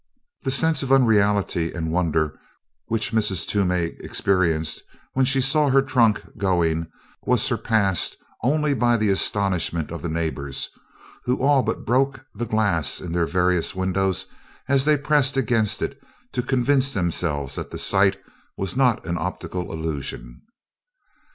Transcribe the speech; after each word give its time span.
The 0.41 0.49
sense 0.49 0.81
of 0.81 0.91
unreality 0.91 1.71
and 1.71 1.91
wonder 1.91 2.39
which 2.87 3.11
Mrs. 3.11 3.45
Toomey 3.47 3.91
experienced 3.99 4.81
when 5.13 5.25
she 5.27 5.39
saw 5.39 5.69
her 5.69 5.83
trunk 5.83 6.23
going 6.39 6.87
was 7.21 7.43
surpassed 7.43 8.17
only 8.41 8.73
by 8.73 8.97
the 8.97 9.11
astonishment 9.11 9.91
of 9.91 10.01
the 10.01 10.09
neighbors, 10.09 10.69
who 11.25 11.37
all 11.37 11.61
but 11.61 11.85
broke 11.85 12.25
the 12.33 12.47
glass 12.47 12.99
in 12.99 13.11
their 13.11 13.27
various 13.27 13.75
windows 13.75 14.25
as 14.67 14.85
they 14.85 14.97
pressed 14.97 15.37
against 15.37 15.83
it 15.83 16.01
to 16.31 16.41
convince 16.41 16.91
themselves 16.91 17.53
that 17.53 17.69
the 17.69 17.77
sight 17.77 18.19
was 18.57 18.75
not 18.75 19.05
an 19.05 19.19
optical 19.19 19.71
illusion. 19.71 20.41